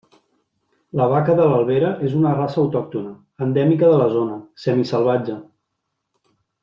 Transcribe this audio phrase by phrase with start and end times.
[1.01, 3.13] La vaca de l'Albera és una raça autòctona,
[3.49, 5.37] endèmica de la zona, semisalvatge.